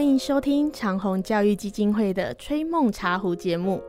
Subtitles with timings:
[0.00, 3.82] 欢迎收听长虹教育基金会的《吹梦茶壶》节目。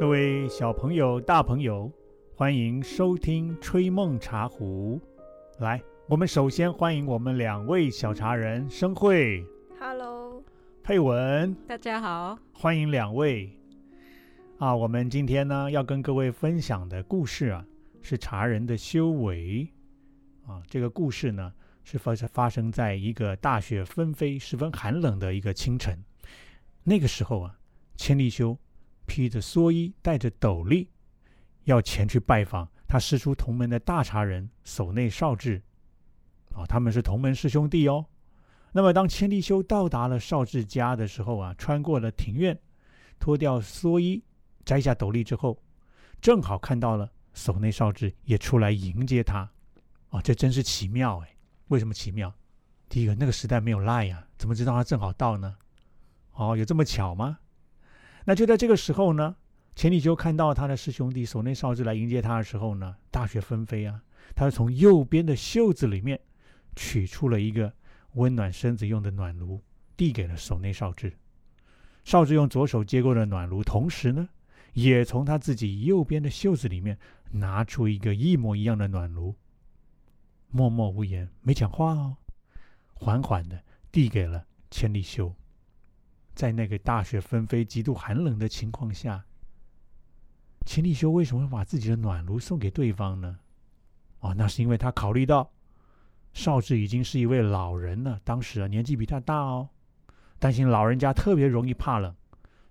[0.00, 1.88] 各位小朋友、大朋友，
[2.34, 5.00] 欢迎收听《吹梦茶壶》。
[5.62, 9.46] 来，我们首先欢迎我们两位小茶人生慧、
[9.78, 10.42] Hello，
[10.82, 13.48] 佩文，大家好，欢迎两位。
[14.58, 17.64] 啊，我们今天呢要跟各位分享的故事啊，
[18.02, 19.72] 是茶人的修为。
[20.46, 21.52] 啊，这个故事呢
[21.84, 25.98] 是发发生在一个大雪纷飞、十分寒冷的一个清晨。
[26.82, 27.58] 那个时候啊，
[27.96, 28.58] 千利休
[29.06, 30.88] 披着蓑衣，戴着斗笠，
[31.64, 35.62] 要前去拜访他师出同门的大茶人守内少智。
[36.52, 38.04] 啊，他们是同门师兄弟哦。
[38.72, 42.58] 那么，当千利休到达了少智家的时候啊，穿过了庭院，
[43.18, 44.24] 脱掉蓑衣，
[44.64, 45.62] 摘下斗笠之后，
[46.20, 49.50] 正好看到了守内少智也出来迎接他。
[50.10, 51.36] 啊，这真是奇妙哎！
[51.68, 52.34] 为什么奇妙？
[52.88, 55.56] 第一个，那个时代没有赖呀、怎么知道他正好到呢？
[56.32, 57.38] 哦，有这么巧吗？
[58.26, 59.36] 那就在这个时候呢，
[59.74, 64.02] 钱理修看到他的师兄弟守内少智来迎接他的时候呢，大雪纷飞啊，
[64.34, 66.20] 他就从右边的袖子里面
[66.76, 67.72] 取出了一个
[68.12, 69.62] 温暖身子用的暖炉，
[69.96, 71.14] 递给了守内少智。
[72.04, 74.28] 少智用左手接过了暖炉，同时呢，
[74.74, 76.98] 也从他自己右边的袖子里面
[77.32, 79.34] 拿出一个一模一样的暖炉，
[80.50, 82.16] 默默无言，没讲话哦，
[82.94, 85.34] 缓缓的递给了千利休。
[86.34, 89.24] 在那个大雪纷飞、极度寒冷的情况下，
[90.66, 93.38] 千利休为什么会把自己的暖炉送给对方呢？
[94.20, 95.50] 哦，那是因为他考虑到
[96.32, 99.68] 少智已经是一位老人了，当时啊年纪比他大哦，
[100.38, 102.14] 担心老人家特别容易怕冷，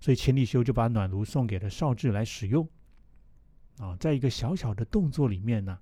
[0.00, 2.68] 所以千利休就把暖炉送给了少智来使用。
[3.78, 5.78] 啊，在一个小小的动作里面呢，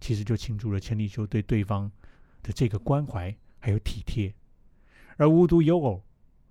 [0.00, 1.90] 其实就倾注了千利休对对方
[2.42, 4.34] 的这个关怀还有体贴。
[5.16, 6.02] 而无独有偶，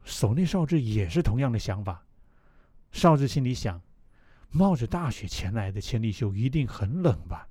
[0.04, 2.06] 守内少治也是同样的想法。
[2.92, 3.82] 少治心里想，
[4.52, 7.48] 冒着大雪前来的千利休一定很冷吧，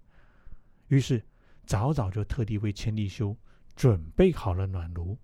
[0.89, 1.23] 于是
[1.67, 3.37] 早早就特地为千利休
[3.77, 5.19] 准备好了暖炉。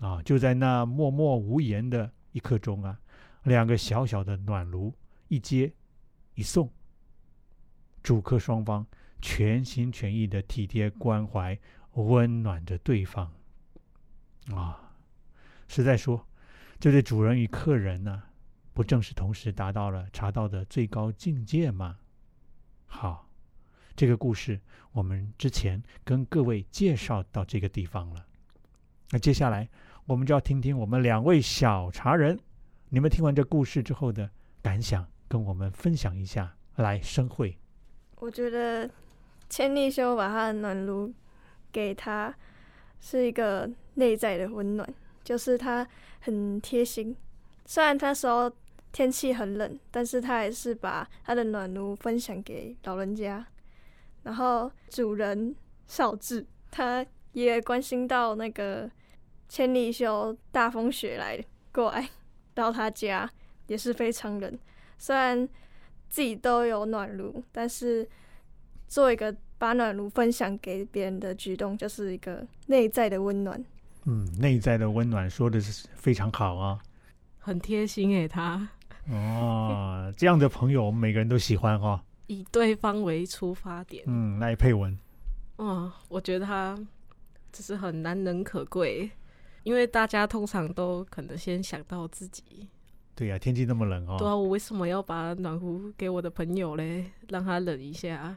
[0.00, 3.00] 啊，就在那默默无言的一刻钟啊，
[3.44, 4.94] 两个小小的暖炉
[5.28, 5.72] 一接
[6.34, 6.70] 一送，
[8.02, 8.86] 主客双方
[9.20, 11.58] 全心全意的体贴关怀，
[11.92, 13.32] 温暖着对方。
[14.54, 14.94] 啊，
[15.68, 16.26] 实在说，
[16.80, 18.22] 这对主人与客人呢、
[18.72, 21.98] 不正是同时达到了茶道的最高境界吗？
[22.86, 23.28] 好，
[23.94, 24.58] 这个故事
[24.92, 28.24] 我们之前跟各位介绍到这个地方了。
[29.10, 29.68] 那接下来
[30.06, 32.38] 我们就要听听我们两位小茶人，
[32.88, 34.30] 你们听完这故事之后的
[34.62, 36.54] 感想，跟我们分享一下。
[36.76, 37.58] 来，生会
[38.20, 38.88] 我觉得
[39.48, 41.12] 千利休把他的暖炉
[41.72, 42.34] 给他，
[43.00, 44.88] 是一个内在的温暖，
[45.22, 45.86] 就是他
[46.20, 47.16] 很贴心。
[47.64, 48.50] 虽然那时候
[48.90, 53.46] 天气很冷，但是他还是把他的暖炉分享给老人家。
[54.24, 55.54] 然后主人
[55.86, 58.90] 少智，他也关心到那个
[59.48, 61.42] 千利休大风雪来
[61.72, 62.08] 过来
[62.52, 63.30] 到他家，
[63.68, 64.58] 也是非常冷。
[64.98, 65.48] 虽然
[66.08, 68.08] 自己都有暖炉，但是
[68.86, 73.62] 做一个把暖炉分享给别人的举动，就是一个内在的温暖。
[74.04, 76.78] 嗯，内在的温暖说的是非常好啊。
[77.38, 78.68] 很贴心诶，他
[79.10, 82.00] 哦，这样的朋友我们每个人都喜欢哈、哦。
[82.26, 84.96] 以对方为出发点，嗯，来佩文，
[85.56, 86.78] 嗯，我觉得他
[87.50, 89.10] 就是很难能可贵，
[89.62, 92.68] 因为大家通常都可能先想到自己，
[93.18, 94.14] 对呀、天气那么冷哦。
[94.16, 98.36] 对啊，我为什么要把暖壶给我的朋友嘞，让他冷一下？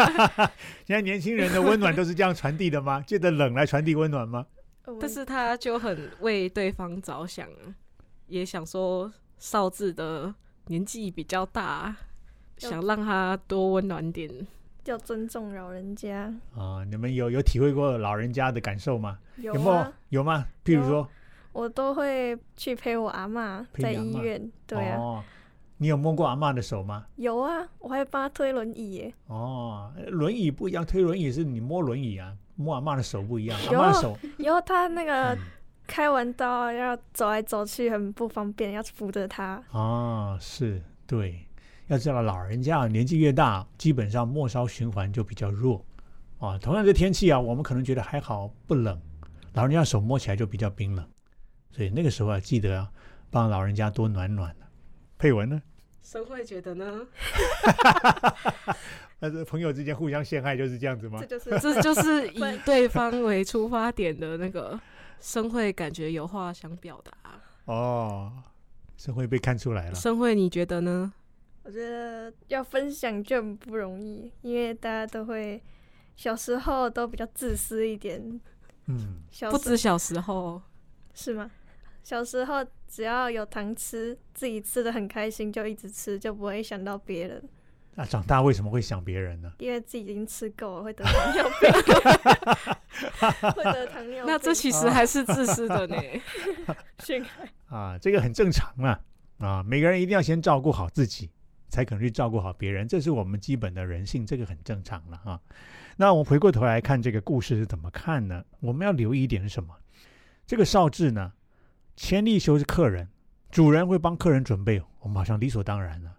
[0.86, 3.04] 现在年轻人的温暖都是这样传递的吗？
[3.06, 4.46] 借着冷来传递温暖吗？
[4.98, 7.46] 但是他就很为对方着想，
[8.26, 10.34] 也想说少智的
[10.68, 11.94] 年纪比较大，
[12.56, 14.46] 想让他多温暖点。
[14.86, 19.18] 要尊重老人家，啊，你们有有体会过老人家的感受吗？
[19.36, 20.46] 有有没有吗？
[20.64, 21.08] 譬如有说，
[21.52, 24.50] 我都会去陪我阿妈在医院。
[24.66, 25.24] 对啊，哦，
[25.78, 27.06] 你有摸过阿妈的手吗？
[27.16, 29.14] 有啊，我还帮她推轮椅耶。
[29.26, 33.58] 哦，轮椅不一样，推轮椅是你摸轮椅啊，摸阿妈的手不一样。
[33.68, 35.38] 阿妈的手，然后他那个嗯
[35.86, 39.62] 开完刀要走来走去很不方便，要扶着他。
[39.72, 41.46] 啊，是对。
[41.88, 45.84] 要知道，老人家年纪越大，基本上末梢循环就比较弱
[46.38, 46.56] 啊。
[46.56, 48.96] 同样的天气啊，我们可能觉得还好，不冷，
[49.54, 51.04] 老人家手摸起来就比较冰冷，
[51.70, 52.90] 所以那个时候啊，记得啊，
[53.30, 54.66] 帮老人家多暖暖的。
[55.18, 55.62] 佩文呢？
[56.02, 57.06] 生会觉得呢？
[59.20, 61.38] 但是朋友之间互相陷害就是这样子吗 这？
[61.38, 64.80] 就是这就是以对方为出发点的那个
[65.20, 67.12] 生会感觉有话想表达。
[67.66, 68.32] 哦，
[68.96, 69.94] 生会被看出来了。
[69.94, 71.12] 生会你觉得呢？
[71.62, 75.62] 我觉得要分享就很不容易，因为大家都会
[76.16, 78.40] 小时候都比较自私一点，
[78.86, 80.60] 嗯，小不止小时候，
[81.12, 81.50] 是吗？
[82.02, 87.42] 小时候只要有糖吃，自己吃的很开心，就一直吃，就不会想到别人，
[87.94, 89.52] 那长大为什么会想别人呢？
[89.58, 91.70] 因为自己已经吃够了，会得糖尿病，
[93.52, 94.32] 会得糖尿病。
[94.32, 95.96] 那这其实还是自私的呢。
[97.00, 99.00] 陷 害啊，这个很正常啊
[99.38, 101.30] 啊，每个人一定要先照顾好自己，
[101.68, 105.40] 才可能去照顾好别人，这是我们基本的人性，这个很正常了啊。
[105.96, 108.44] 那我们回过头来看这个故事是怎么看呢？
[108.60, 109.76] 我们要留意一点是什么？
[110.46, 111.32] 这个少智呢，
[112.02, 113.06] 千利休是客人，
[113.50, 116.16] 主人会帮客人准备，我们好像理所当然了。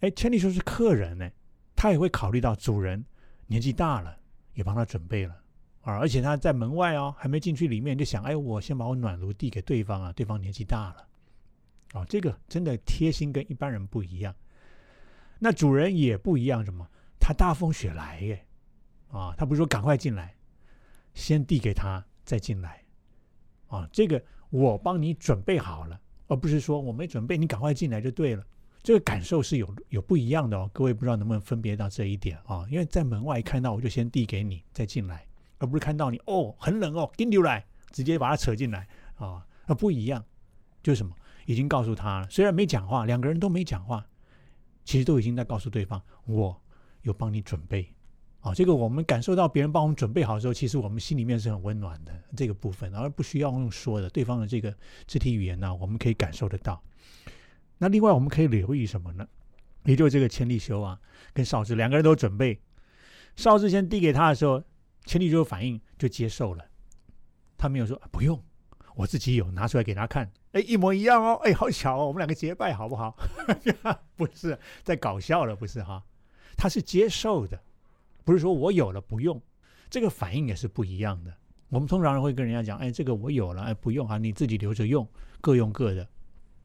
[0.00, 1.28] 哎，千利休是客人呢，
[1.74, 3.02] 他也会考虑到主人
[3.46, 4.14] 年纪大了，
[4.52, 5.34] 也帮他准备了
[5.80, 11.08] 啊，而且他在门外哦，还没进去里面就想，哎，我先把我暖炉递给对方啊，对方年纪大了，
[11.94, 14.34] 哦，这个真的贴心跟一般人不一样。
[15.38, 16.86] 那主人也不一样，什么？
[17.18, 18.46] 他大风雪来耶，
[19.08, 20.36] 啊，他不是说赶快进来，
[21.14, 22.84] 先递给他再进来，
[23.68, 28.44] 啊，这个我帮你准备好了，而不是说我没准备，你赶快进来就对了。
[28.82, 32.64] 这个感受是有有不一样的哦，各位不知道能不能分别到这一点啊？
[32.70, 35.26] 因为在门外看到我就先递给你再进来，
[35.58, 38.86] 而不是看到你哦很冷哦，跟流来直接把它扯进来
[39.16, 40.24] 啊，那不一样，
[40.82, 41.12] 就是什么？
[41.46, 44.06] 已经告诉他了，虽然没讲话，两个人都没讲话，
[44.84, 46.60] 其实都已经在告诉对方，我
[47.02, 47.92] 有帮你准备。
[48.46, 54.72] 哦，这个我们感受到别人帮我们准备好的时候，其实我们心里面是很温暖的这个部分，而不需要用说的，对方的这个
[55.04, 56.80] 肢体语言呢，我们可以感受得到。
[57.78, 59.26] 那另外我们可以留意什么呢？
[59.82, 60.96] 也就是这个千利休啊，
[61.32, 62.60] 跟少智两个人都准备，
[63.34, 64.62] 少智先递给他的时候，
[65.06, 66.64] 千利休反应就接受了，
[67.58, 68.40] 他没有说不用，
[68.94, 73.16] 我自己有拿出来给他看，哎，一模一样哦，哎，好巧哦，我们两个结拜好不好？
[74.14, 76.00] 不是在搞笑了，不是哈，
[76.56, 77.60] 他是接受的，
[78.26, 79.40] 不是说我有了不用，
[79.88, 81.32] 这个反应也是不一样的。
[81.68, 85.08] 我们通常会跟人家讲，哎，这个我有了，哎，不用啊，你自己留着用，
[85.40, 86.06] 各用各的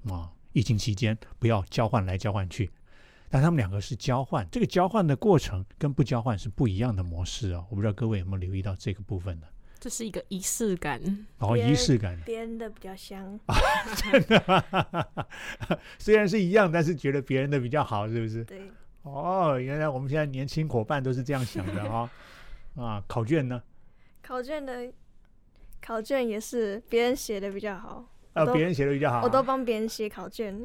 [0.09, 0.31] 啊。
[0.53, 2.69] 疫情期间不要交换来交换去，
[3.29, 7.63] 但他们两个是交换，这个交换的过程跟不交换是不一样的模式哦！
[7.69, 9.47] 我不知道各位有没有留意到这个部分呢？
[9.79, 11.01] 这是一个仪式感，
[11.37, 13.55] 哦，仪式感，别人的比较香 啊，
[13.95, 15.27] 真的，
[15.97, 18.43] 虽然是一样，但是觉得别人的比较好，是不是？
[18.43, 18.69] 对，
[19.03, 22.09] 哦，原来我们现在年轻伙伴都是这样想的哈、
[22.77, 23.61] 啊，考卷呢？
[24.21, 24.91] 考卷的
[25.81, 30.55] 考卷也是别人写的比较好，呃，别人写的比较好啊，我都帮别人写考卷。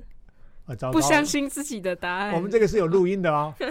[0.66, 2.34] 啊，糟糕不相信自己的答案。
[2.34, 3.54] 我们这个是有录音的哦。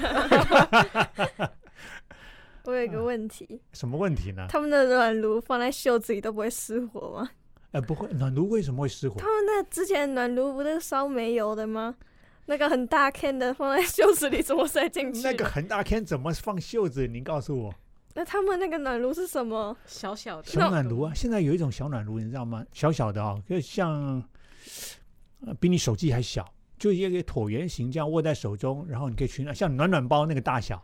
[2.64, 4.48] 我有一个问题，什么问题呢？
[4.50, 7.30] 他们的暖炉放在袖子里都不会失火吗？
[7.74, 9.28] 哎，不会，暖炉为什么会失火他？
[9.28, 11.96] 们那之前暖炉不是烧煤油的吗？
[12.46, 15.22] 那个很大 can 的放在袖子里怎么塞进去？
[15.22, 17.08] 那个很大 can 怎么放袖子？
[17.08, 17.74] 您告诉我。
[18.14, 19.76] 那他们那个暖炉是什么？
[19.86, 22.66] 小小的小暖炉啊，现在有一种小暖炉，你知道吗？
[22.72, 24.24] 小小的哦，就像
[25.46, 30.82] 呃比你手机还小，就一个椭圆形，这样握在手中，然后你可以取暖，像暖暖包那个大小。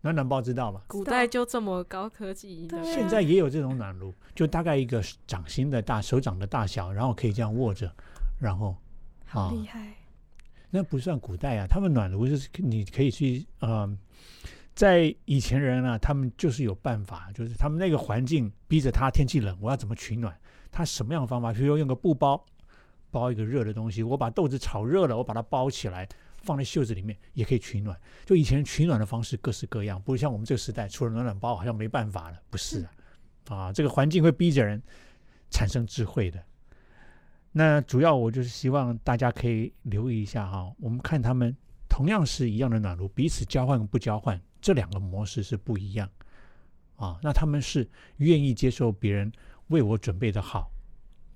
[0.00, 0.82] 暖暖包知道吗？
[0.86, 7.92] 古代就这么高科技现在也有这种暖炉，就大概一个掌心的大手掌的大小，然后可以这样握着，
[8.40, 8.76] 然后
[9.24, 9.92] 啊好厉害！
[10.70, 13.88] 那不算古代啊，他们暖炉是你可以去呃，
[14.74, 20.38] 在以前人啊，他们就是有办法，就是他们那个环境逼着他天气冷，我要怎么取暖？
[20.70, 21.52] 他什么样的方法？
[21.52, 22.44] 比如说用个布包
[23.10, 26.08] 包一个热的东西，我把豆子炒热了，我把它包起来。
[26.40, 32.90] 放在袖子里面也可以取暖，就以前取暖的方式各式各样，不像我们这个时代，除了暖暖包好像没办法了，不是啊？
[33.48, 34.80] 啊，这个环境会逼着人
[35.50, 36.40] 产生智慧的。
[37.50, 41.56] 那主要我就是希望大家可以留意一下哈，我们看他们
[41.88, 46.08] 同样是一样的暖炉，彼此交换不交换，这两个模式是不一样
[46.96, 47.18] 啊。
[47.22, 47.88] 那他们是
[48.18, 49.32] 愿意接受别人
[49.68, 50.70] 为我准备的好，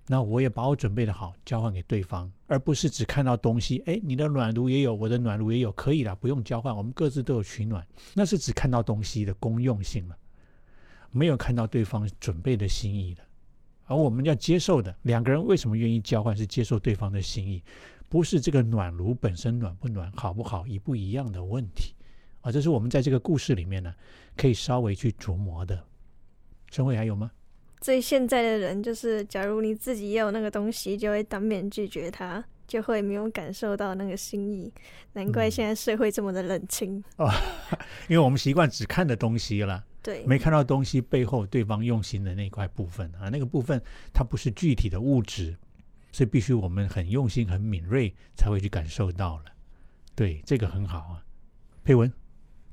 [0.07, 10.17] 那我也把我准备的好交换给对方，而不是只看到东西，哎，你的暖炉也有，我的暖炉也有，可以了，不用交换，我们各自都有取暖，那是只看到东西的公用性了，
[11.11, 13.23] 没有看到对方准备的心意的。
[13.87, 17.63] 而我们要接受的，两个人为什么愿意交换，是接受对方的心意，
[18.09, 21.95] 不是这个暖炉本身暖不暖、好不好、一不一样的问题
[22.41, 22.51] 啊。
[22.51, 23.95] 这是我们在这个故事里面呢，
[24.37, 25.85] 可以稍微去琢磨的。
[26.71, 27.31] 陈慧还有吗？
[27.83, 34.73] 所以现在的人就是，假如你自己也有那个东西，就会当面拒绝他，就会没有感受到那个心意。
[35.15, 37.29] 难怪嗯现在社会这么的冷清哦。
[38.09, 43.81] 因为我们习惯只看的东西了，对，没看到东西背后对方用心的那块部分啊，那个部分
[44.13, 45.57] 它不是具体的物质，
[46.11, 49.45] 所以必须我们很用心、很敏锐才会去感受到了。
[50.15, 51.25] 对，这个很好啊，
[51.85, 52.13] 佩文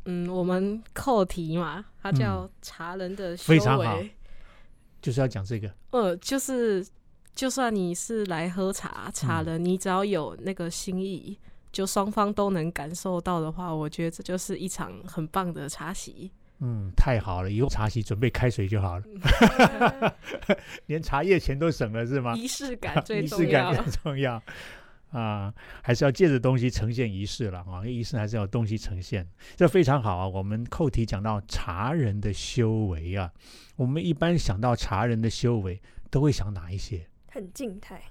[0.05, 4.11] 嗯，我们扣题嘛，它叫茶人的修嗯非常好为。
[5.01, 6.85] 就是要讲这个，呃，就是
[7.33, 11.37] 就算你是来喝茶，茶嗯人，你只要有那个心意，
[11.71, 16.31] 就双方都能感受到的话，我觉得这就是一场很棒的茶席。
[16.61, 19.05] 嗯，太好了，以后茶席准备开水就好了，
[20.87, 22.35] 连茶叶钱都省了是吗？
[22.35, 23.91] 仪式感 最重要式感更。
[23.91, 24.43] 重要
[25.11, 29.25] 啊，还是要借着东西呈现仪式了啊，因为仪式还是要东西呈现，
[29.55, 30.27] 这非常好啊。
[30.27, 33.31] 我们扣题讲到茶人的修为啊，
[33.75, 37.07] 我们一般想到茶人的修为，都会想哪一些？
[37.31, 38.01] 很静态，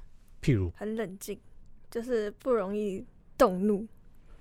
[0.40, 1.38] 譬如很冷静，
[1.90, 3.04] 就是不容易
[3.36, 3.86] 动怒，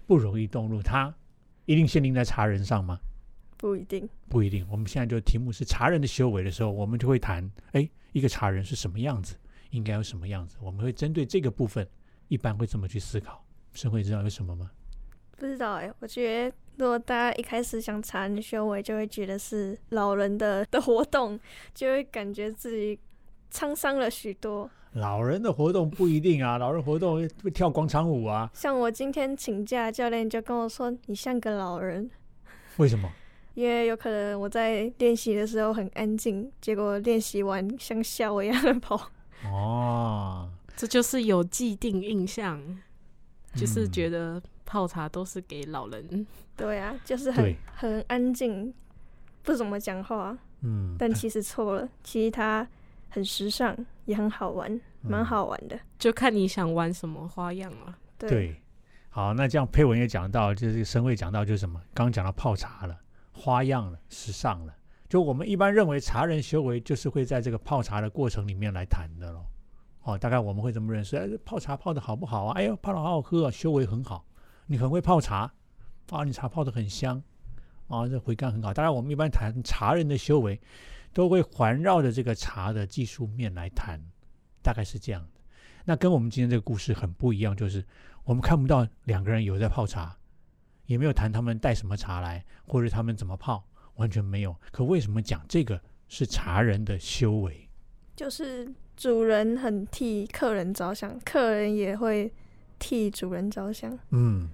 [0.05, 1.13] 不容易动怒，他
[1.65, 2.97] 一定限定在茶人上吗？
[3.57, 4.07] 不一定。
[4.29, 4.65] 不一定。
[4.69, 9.35] 我们现在就题目是茶人的修为的时候，我们就会谈，哎，一个茶人是什么样子，
[9.71, 11.87] 应该有什么样子，我们会针对这个部分，
[12.27, 13.43] 一般会这么去思考。
[13.73, 14.71] 社会知道有什么吗？
[15.39, 21.39] 不知道哎、我觉得如果大家一开始想茶人修为，就会觉得是老人的的活动，
[21.75, 22.99] 就会感觉自己
[23.51, 24.67] 沧桑了许多。
[24.93, 32.09] 老人的活动不一定啊，老人活动会会跳广场舞啊，像我今天请假，教练就跟我说你像个老人，
[32.77, 33.07] 为什么？
[33.57, 39.09] 因为有可能我在练习的时候很安静，结果练习完像笑一样的跑。
[39.51, 42.61] 哦，这就是有既定印象，
[43.55, 46.27] 就是嗯觉得泡茶都是给老人。
[46.55, 48.71] 对啊，就是很很安静，
[49.41, 50.37] 不怎么讲话。
[50.61, 52.67] 嗯，但其实错了，其实它
[53.09, 54.69] 很时尚，也很好玩，
[55.01, 55.79] 蛮嗯好玩的。
[55.97, 57.97] 就看你想玩什么花样了。
[58.19, 58.61] 对，对，
[59.09, 61.81] 好，那这样佩文也讲到，就是申慧讲到就是什么？
[61.95, 62.95] 刚刚讲到泡茶了，
[63.37, 64.75] 花样了，时尚了。
[65.07, 69.45] 就我们一般认为茶人修为就是会在这个泡茶的过程里面来谈的咯。
[70.01, 71.15] 哦，大概我们会这么认识？
[71.15, 72.53] 哎，泡茶泡的好不好啊？
[72.57, 74.25] 哎呦，泡的好好喝啊，修为很好。
[74.65, 75.53] 你很会泡茶
[76.09, 77.21] 啊，你茶泡的很香
[77.87, 78.73] 啊，这回甘很好。
[78.73, 80.59] 当然，我们一般谈茶人的修为，
[81.13, 84.01] 都会环绕着这个茶的技术面来谈，
[84.61, 85.41] 大概是这样的。
[85.85, 87.85] 那跟我们今天这个故事很不一样，就是
[88.25, 90.17] 我们看不到两个人有在泡茶，
[90.87, 93.63] 也没有谈他们带什么茶来，或者他们怎么泡，
[93.95, 94.55] 完全没有。
[94.71, 95.79] 可为什么讲这个
[96.09, 97.69] 是茶人的修为？
[98.15, 102.33] 就是主人很替客人着想，客人也会
[102.79, 103.95] 替主人着想。
[104.09, 104.49] 嗯，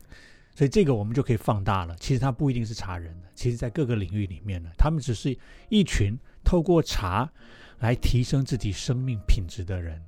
[0.54, 1.96] 所以这个我们就可以放大了。
[1.98, 5.38] 其实他不一定是茶人的，其实在各个领域里面呢，他们只是
[5.70, 7.32] 一群透过茶
[7.80, 10.02] 来提升自己生命品质的人。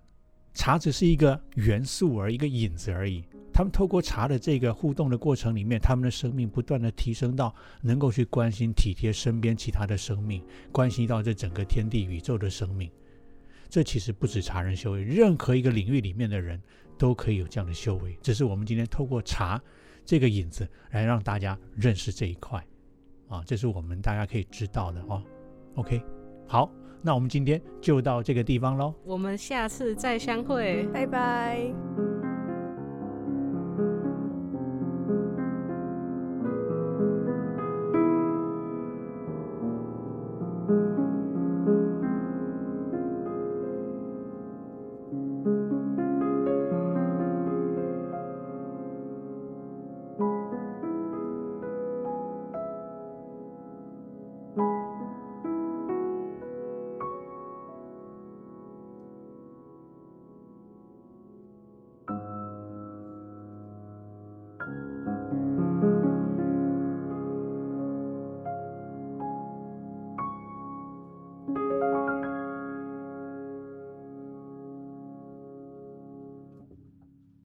[0.54, 3.24] 茶只是一个元素而已一个引子而已。
[3.56, 10.44] 他们透过茶的这个互动的过程里面，他们的生命不断的提升到能够去关心体贴身边其他的生命，
[10.74, 12.92] 关心到这整个天地宇宙的生命。
[13.70, 16.62] 这其实不止茶人修为，任何一个领域里面的人
[16.98, 18.18] 都可以有这样的修为。
[18.22, 19.62] 只是我们今天透过茶
[20.04, 22.62] 这个引子来让大家认识这一块
[23.30, 25.24] 啊，这是我们大家可以知道的哦。
[25.76, 26.04] OK，
[26.46, 26.70] 好，
[27.02, 28.94] 那我们今天就到这个地方喽。
[29.06, 30.86] 我们下次再相会。
[30.94, 32.05] 拜拜。